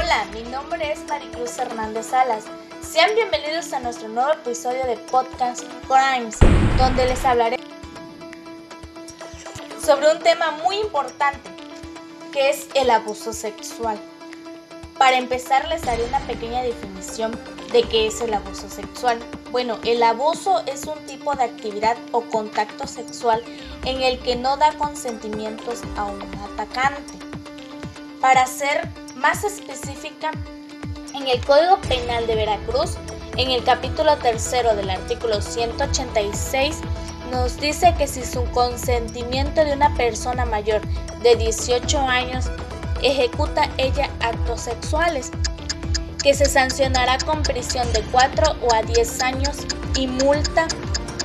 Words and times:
Hola, 0.00 0.26
mi 0.32 0.42
nombre 0.42 0.92
es 0.92 1.04
Maricruz 1.08 1.58
Hernández 1.58 2.06
Salas. 2.06 2.44
Sean 2.88 3.16
bienvenidos 3.16 3.72
a 3.72 3.80
nuestro 3.80 4.06
nuevo 4.06 4.30
episodio 4.30 4.86
de 4.86 4.96
Podcast 4.96 5.64
Crimes, 5.88 6.38
donde 6.78 7.04
les 7.04 7.24
hablaré 7.24 7.58
sobre 9.84 10.12
un 10.12 10.20
tema 10.20 10.52
muy 10.62 10.76
importante, 10.76 11.50
que 12.32 12.48
es 12.48 12.68
el 12.74 12.90
abuso 12.90 13.32
sexual. 13.32 13.98
Para 14.98 15.18
empezar, 15.18 15.66
les 15.66 15.84
haré 15.88 16.04
una 16.04 16.20
pequeña 16.20 16.62
definición 16.62 17.36
de 17.72 17.82
qué 17.82 18.06
es 18.06 18.20
el 18.20 18.34
abuso 18.34 18.70
sexual. 18.70 19.18
Bueno, 19.50 19.78
el 19.84 20.00
abuso 20.04 20.62
es 20.66 20.84
un 20.84 21.04
tipo 21.06 21.34
de 21.34 21.42
actividad 21.42 21.96
o 22.12 22.20
contacto 22.20 22.86
sexual 22.86 23.42
en 23.84 24.00
el 24.00 24.20
que 24.20 24.36
no 24.36 24.56
da 24.58 24.72
consentimientos 24.74 25.80
a 25.96 26.04
un 26.04 26.22
atacante. 26.52 27.14
Para 28.20 28.46
ser 28.46 28.88
más 29.18 29.44
específica, 29.44 30.30
en 31.14 31.26
el 31.26 31.44
Código 31.44 31.78
Penal 31.88 32.26
de 32.26 32.36
Veracruz, 32.36 32.96
en 33.36 33.50
el 33.50 33.64
capítulo 33.64 34.16
tercero 34.18 34.74
del 34.76 34.90
artículo 34.90 35.42
186, 35.42 36.76
nos 37.30 37.60
dice 37.60 37.94
que 37.98 38.06
si 38.06 38.24
su 38.24 38.44
consentimiento 38.52 39.64
de 39.64 39.72
una 39.72 39.94
persona 39.94 40.44
mayor 40.44 40.80
de 41.22 41.36
18 41.36 41.98
años 42.00 42.46
ejecuta 43.02 43.68
ella 43.76 44.08
actos 44.20 44.62
sexuales, 44.62 45.30
que 46.22 46.34
se 46.34 46.46
sancionará 46.46 47.18
con 47.18 47.42
prisión 47.42 47.92
de 47.92 48.02
4 48.10 48.56
o 48.62 48.74
a 48.74 48.82
10 48.82 49.22
años 49.22 49.58
y 49.96 50.06
multa 50.06 50.66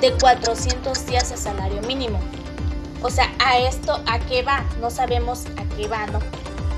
de 0.02 0.12
400 0.14 1.06
días 1.06 1.30
de 1.30 1.38
salario 1.38 1.82
mínimo. 1.84 2.20
O 3.02 3.10
sea, 3.10 3.32
a 3.40 3.58
esto, 3.58 4.02
¿a 4.08 4.20
qué 4.20 4.44
va? 4.44 4.66
No 4.80 4.90
sabemos 4.90 5.46
a 5.58 5.76
qué 5.76 5.88
va, 5.88 6.06
¿no? 6.08 6.20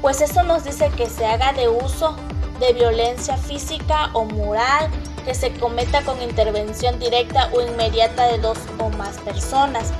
Pues 0.05 0.21
eso 0.21 0.43
nos 0.43 0.63
dice 0.63 0.91
que 0.95 1.09
se 1.09 1.25
haga 1.25 1.51
de 1.53 1.67
uso 1.67 2.15
de 2.59 2.73
violencia 2.73 3.37
física 3.37 4.11
o 4.13 4.23
moral, 4.23 4.87
que 5.25 5.33
se 5.33 5.51
cometa 5.53 6.03
con 6.03 6.21
intervención 6.21 6.99
directa 6.99 7.49
o 7.51 7.61
inmediata 7.61 8.27
de 8.27 8.37
dos 8.37 8.59
o 8.77 8.91
más 8.91 9.17
personas. 9.21 9.91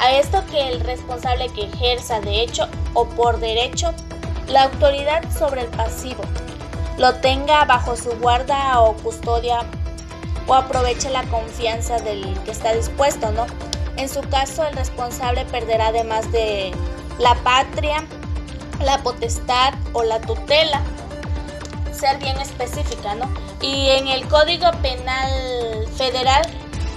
A 0.00 0.10
esto 0.14 0.42
que 0.50 0.70
el 0.70 0.80
responsable 0.80 1.48
que 1.50 1.66
ejerza 1.66 2.18
de 2.20 2.42
hecho 2.42 2.66
o 2.94 3.06
por 3.06 3.38
derecho 3.38 3.94
la 4.48 4.64
autoridad 4.64 5.22
sobre 5.30 5.60
el 5.60 5.68
pasivo 5.68 6.24
lo 6.98 7.14
tenga 7.20 7.64
bajo 7.66 7.94
su 7.94 8.10
guarda 8.18 8.80
o 8.80 8.94
custodia 8.94 9.60
o 10.48 10.54
aproveche 10.54 11.08
la 11.10 11.22
confianza 11.28 11.98
del 12.00 12.36
que 12.40 12.50
está 12.50 12.74
dispuesto, 12.74 13.30
¿no? 13.30 13.46
En 13.96 14.08
su 14.08 14.22
caso, 14.22 14.66
el 14.66 14.74
responsable 14.74 15.44
perderá 15.44 15.86
además 15.86 16.32
de 16.32 16.72
la 17.20 17.36
patria, 17.44 18.04
la 18.80 18.98
potestad 19.02 19.74
o 19.92 20.02
la 20.02 20.20
tutela, 20.20 20.80
ser 21.92 22.18
bien 22.18 22.38
específica, 22.40 23.14
¿no? 23.14 23.28
Y 23.60 23.88
en 23.90 24.08
el 24.08 24.26
Código 24.28 24.70
Penal 24.82 25.86
Federal, 25.96 26.42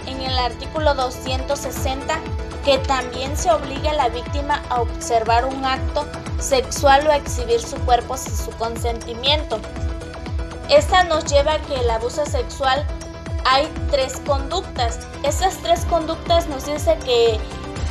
en 0.06 0.22
el 0.22 0.38
artículo 0.38 0.94
260, 0.94 2.20
que 2.64 2.78
también 2.80 3.36
se 3.36 3.52
obliga 3.52 3.92
a 3.92 3.96
la 3.96 4.10
víctima 4.10 4.62
a 4.70 4.82
observar 4.82 5.46
un 5.46 5.66
acto 5.66 6.06
sexual 6.40 7.08
o 7.08 7.12
a 7.12 7.18
exhibir 7.18 7.62
su 7.62 7.78
cuerpo 7.78 8.18
sin 8.18 8.36
su 8.36 8.52
consentimiento. 8.52 9.60
Esta 10.70 11.04
nos 11.04 11.26
lleva 11.26 11.54
a 11.54 11.62
que 11.62 11.76
el 11.76 11.90
abuso 11.90 12.26
sexual 12.26 12.86
hay 13.46 13.68
tres 13.90 14.22
conductas. 14.26 15.00
Esas 15.24 15.58
tres 15.58 15.86
conductas 15.86 16.48
nos 16.48 16.66
dice 16.66 16.98
que 17.04 17.40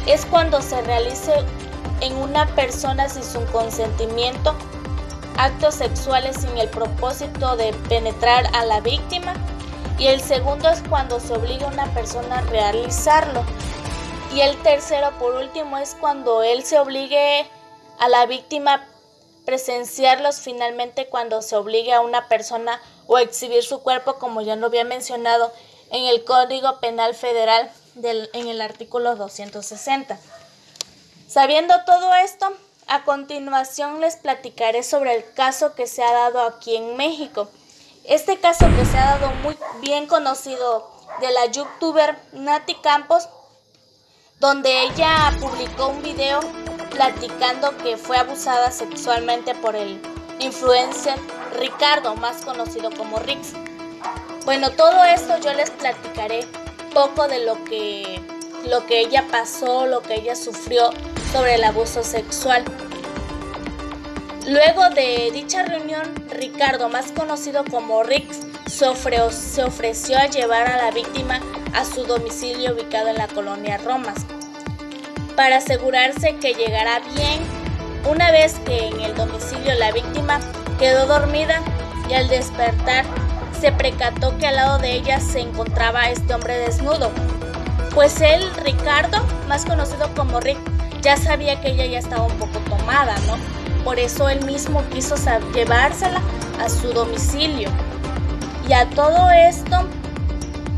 es 0.06 0.24
cuando 0.26 0.62
se 0.62 0.80
realice 0.82 1.32
en 2.00 2.16
una 2.16 2.46
persona 2.54 3.08
sin 3.08 3.24
su 3.24 3.44
consentimiento 3.52 4.54
actos 5.36 5.76
sexuales 5.76 6.36
sin 6.36 6.56
el 6.58 6.68
propósito 6.68 7.56
de 7.56 7.72
penetrar 7.88 8.48
a 8.54 8.64
la 8.64 8.80
víctima 8.80 9.34
y 9.98 10.06
el 10.06 10.20
segundo 10.20 10.68
es 10.68 10.82
cuando 10.88 11.20
se 11.20 11.34
obliga 11.34 11.66
a 11.66 11.72
una 11.72 11.92
persona 11.94 12.38
a 12.38 12.42
realizarlo 12.42 13.44
y 14.34 14.40
el 14.40 14.56
tercero 14.62 15.10
por 15.18 15.34
último 15.34 15.78
es 15.78 15.96
cuando 15.98 16.42
él 16.42 16.64
se 16.64 16.78
obligue 16.78 17.46
a 17.98 18.08
la 18.08 18.26
víctima 18.26 18.86
presenciarlos 19.44 20.40
finalmente 20.40 21.08
cuando 21.08 21.42
se 21.42 21.56
obligue 21.56 21.92
a 21.92 22.00
una 22.00 22.28
persona 22.28 22.80
o 23.06 23.18
exhibir 23.18 23.64
su 23.64 23.80
cuerpo, 23.80 24.14
como 24.14 24.42
ya 24.42 24.56
lo 24.56 24.66
había 24.66 24.84
mencionado 24.84 25.52
en 25.90 26.04
el 26.04 26.24
Código 26.24 26.78
Penal 26.78 27.14
Federal 27.14 27.70
en 28.02 28.46
el 28.46 28.60
artículo 28.60 29.16
260. 29.16 30.18
Sabiendo 31.30 31.72
todo 31.86 32.12
esto, 32.16 32.52
a 32.88 33.04
continuación 33.04 34.00
les 34.00 34.16
platicaré 34.16 34.82
sobre 34.82 35.14
el 35.14 35.32
caso 35.32 35.76
que 35.76 35.86
se 35.86 36.02
ha 36.02 36.12
dado 36.12 36.40
aquí 36.40 36.74
en 36.74 36.96
México. 36.96 37.48
Este 38.02 38.40
caso 38.40 38.66
que 38.76 38.84
se 38.84 38.98
ha 38.98 39.16
dado 39.16 39.32
muy 39.34 39.56
bien 39.80 40.08
conocido 40.08 40.90
de 41.20 41.30
la 41.30 41.46
youtuber 41.46 42.18
Nati 42.32 42.74
Campos, 42.74 43.28
donde 44.40 44.82
ella 44.82 45.32
publicó 45.40 45.90
un 45.90 46.02
video 46.02 46.40
platicando 46.90 47.76
que 47.76 47.96
fue 47.96 48.16
abusada 48.16 48.72
sexualmente 48.72 49.54
por 49.54 49.76
el 49.76 50.02
influencer 50.40 51.16
Ricardo, 51.60 52.16
más 52.16 52.44
conocido 52.44 52.90
como 52.90 53.20
Rix. 53.20 53.52
Bueno, 54.44 54.72
todo 54.72 55.04
esto 55.04 55.38
yo 55.38 55.54
les 55.54 55.70
platicaré 55.70 56.44
poco 56.92 57.28
de 57.28 57.44
lo 57.44 57.62
que, 57.66 58.20
lo 58.64 58.84
que 58.86 58.98
ella 58.98 59.24
pasó, 59.30 59.86
lo 59.86 60.02
que 60.02 60.14
ella 60.14 60.34
sufrió 60.34 60.90
sobre 61.32 61.54
el 61.54 61.64
abuso 61.64 62.02
sexual. 62.02 62.64
Luego 64.48 64.88
de 64.90 65.30
dicha 65.32 65.62
reunión, 65.62 66.02
Ricardo, 66.30 66.88
más 66.88 67.12
conocido 67.12 67.64
como 67.64 68.02
Rix, 68.02 68.40
se, 68.66 68.86
ofreció 68.86 70.18
a 70.18 70.26
llevar 70.26 70.66
a 70.66 70.76
la 70.76 70.90
víctima 70.90 71.40
a 71.74 71.84
su 71.84 72.04
domicilio 72.04 72.74
ubicado 72.74 73.08
en 73.08 73.16
la 73.16 73.28
colonia 73.28 73.76
Romas 73.78 74.24
para 75.36 75.58
asegurarse 75.58 76.36
que 76.36 76.54
llegará 76.54 77.00
bien. 77.14 77.40
Una 78.10 78.30
vez 78.32 78.58
que 78.66 78.88
en 78.88 79.00
el 79.00 79.14
domicilio 79.14 79.74
la 79.74 79.92
víctima 79.92 80.40
quedó 80.78 81.06
dormida 81.06 81.60
y 82.08 82.14
al 82.14 82.28
despertar 82.28 83.04
se 83.60 83.72
precató 83.72 84.36
que 84.38 84.46
al 84.46 84.56
lado 84.56 84.78
de 84.78 84.92
ella 84.92 85.20
se 85.20 85.40
encontraba 85.40 86.10
este 86.10 86.34
hombre 86.34 86.58
desnudo. 86.58 87.10
Pues 87.94 88.20
él, 88.20 88.42
Ricardo, 88.64 89.18
más 89.48 89.66
conocido 89.66 90.08
como 90.14 90.40
Rick, 90.40 90.58
ya 91.02 91.16
sabía 91.16 91.60
que 91.60 91.70
ella 91.70 91.86
ya 91.86 91.98
estaba 91.98 92.22
un 92.22 92.36
poco 92.38 92.58
tomada, 92.60 93.14
¿no? 93.26 93.36
Por 93.84 93.98
eso 93.98 94.28
él 94.28 94.44
mismo 94.44 94.82
quiso 94.90 95.14
llevársela 95.54 96.20
a 96.60 96.68
su 96.68 96.92
domicilio. 96.92 97.70
Y 98.68 98.72
a 98.72 98.88
todo 98.90 99.30
esto, 99.30 99.88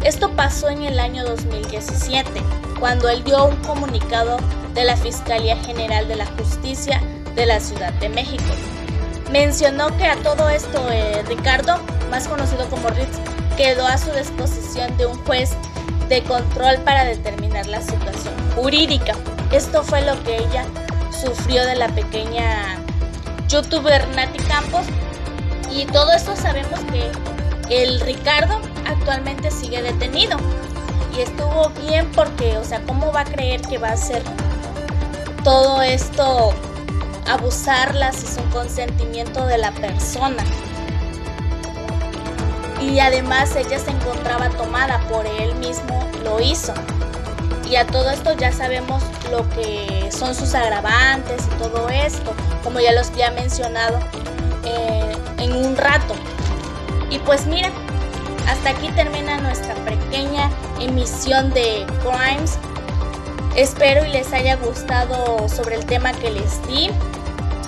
esto 0.05 0.31
pasó 0.31 0.69
en 0.69 0.83
el 0.83 0.99
año 1.01 1.25
2017 1.25 2.31
cuando 2.79 3.09
él 3.09 3.23
dio 3.25 3.45
un 3.45 3.57
comunicado 3.57 4.39
de 4.75 4.85
la 4.85 4.97
Fiscalía 4.97 5.57
General 5.59 6.09
de 6.09 6.17
la 6.17 6.27
Justicia 6.27 7.01
de 7.35 7.47
la 7.47 7.61
Ciudad 7.61 7.93
de 7.95 8.09
México. 8.09 8.45
Mencionó 9.31 9.97
que 9.97 10.07
a 10.07 10.17
todo 10.17 10.49
esto 10.49 10.89
eh, 10.91 11.23
Ricardo, 11.27 11.79
más 12.11 12.29
conocido 12.29 12.69
como 12.69 12.89
Ritz, 12.89 13.19
quedó 13.57 13.87
a 13.87 13.99
su 13.99 14.11
disposición 14.13 14.97
de 14.97 15.07
un 15.07 15.17
juez 15.25 15.51
de 16.09 16.23
control 16.23 16.79
para 16.85 17.05
determinar 17.05 17.67
la 17.67 17.81
situación 17.81 18.35
jurídica. 18.55 19.15
Esto 19.53 19.83
fue 19.83 20.01
lo 20.01 20.21
que 20.25 20.37
ella 20.37 20.65
sufrió 21.11 21.67
de 21.67 21.77
la 21.77 21.89
pequeña 21.89 22.79
youtuber 23.49 24.09
Nati 24.17 24.39
Campos 24.45 24.87
y 25.71 25.85
todo 25.85 26.11
esto 26.13 26.35
sabemos 26.35 26.81
que 26.91 27.13
el 27.69 28.01
Ricardo 28.01 28.61
actualmente 28.87 29.51
sigue 29.51 29.83
detenido 29.83 30.39
y 31.15 31.21
estuvo 31.21 31.69
bien 31.87 32.11
porque, 32.13 32.57
o 32.57 32.65
sea, 32.65 32.81
¿cómo 32.87 33.13
va 33.13 33.21
a 33.21 33.25
creer 33.25 33.61
que 33.61 33.77
va 33.77 33.89
a 33.89 33.97
ser 33.97 34.23
todo 35.45 35.83
esto 35.83 36.55
abusarla 37.27 38.13
si 38.13 38.25
es 38.25 38.39
un 38.39 38.51
consentimiento 38.51 39.45
de 39.45 39.59
la 39.59 39.73
persona? 39.73 40.45
Y 42.81 42.99
además 43.01 43.55
ella 43.55 43.79
se 43.79 43.91
encontraba 43.91 44.49
tomada 44.49 44.99
por 45.09 45.27
él 45.27 45.55
mismo, 45.57 46.03
lo 46.25 46.41
hizo. 46.41 46.73
Y 47.69 47.77
a 47.77 47.87
todo 47.87 48.11
esto 48.11 48.35
ya 48.37 48.53
sabemos 48.53 49.03
lo 49.31 49.49
que 49.51 50.09
son 50.11 50.35
sus 50.35 50.55
agravantes 50.55 51.47
y 51.47 51.63
todo 51.63 51.89
esto, 51.89 52.35
como 52.63 52.81
ya 52.81 52.93
los 52.93 53.11
había 53.11 53.31
mencionado 53.31 53.99
eh, 54.65 55.17
en 55.39 55.53
un 55.55 55.77
rato. 55.77 56.15
Y 57.11 57.19
pues 57.21 57.47
mira, 57.47 57.71
hasta 58.49 58.71
aquí 58.71 58.89
termina 58.89 59.39
nuestra 59.39 59.75
pequeña 59.85 60.51
emisión 60.81 61.51
de 61.51 61.87
Crimes. 62.03 62.59
Espero 63.57 64.05
y 64.05 64.09
les 64.11 64.33
haya 64.33 64.57
gustado 64.57 65.49
sobre 65.49 65.77
el 65.77 65.87
tema 65.87 66.13
que 66.13 66.31
les 66.31 66.67
di. 66.67 66.91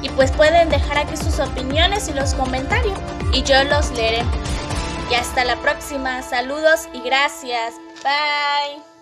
Y 0.02 0.08
pues 0.10 0.30
pueden 0.32 0.68
dejar 0.68 0.98
aquí 0.98 1.16
sus 1.16 1.38
opiniones 1.38 2.08
y 2.08 2.12
los 2.12 2.34
comentarios 2.34 2.98
y 3.32 3.42
yo 3.42 3.64
los 3.64 3.90
leeré. 3.92 4.22
Y 5.10 5.14
hasta 5.14 5.44
la 5.44 5.56
próxima. 5.56 6.22
Saludos 6.22 6.88
y 6.92 7.00
gracias. 7.00 7.74
Bye. 8.02 8.93